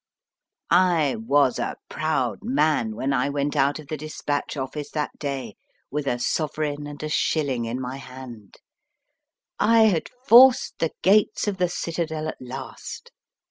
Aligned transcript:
MR. 0.71 0.71
SIMS 0.71 0.71
S 0.71 0.77
DINNER 0.79 0.97
PARTY 0.97 1.13
I 1.13 1.15
was 1.45 1.59
a 1.59 1.75
proud 1.87 2.39
man 2.41 2.95
when 2.95 3.13
I 3.13 3.29
went 3.29 3.55
out 3.55 3.77
of 3.77 3.87
the 3.87 3.97
Dispatch 3.97 4.57
office 4.57 4.89
that 4.89 5.11
day 5.19 5.53
with 5.91 6.07
a 6.07 6.17
sovereign 6.17 6.87
and 6.87 7.03
a 7.03 7.07
shilling 7.07 7.65
in 7.65 7.79
my 7.79 7.97
hand. 7.97 8.55
I 9.59 9.81
had 9.83 10.09
forced 10.25 10.79
the 10.79 10.91
gates 11.03 11.47
of 11.47 11.57
the 11.59 11.69
citadel 11.69 12.27
at 12.27 12.41
last. 12.41 13.11